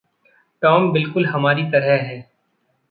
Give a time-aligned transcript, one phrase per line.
[0.61, 2.31] Tom बिलकुल हमारी तरह है।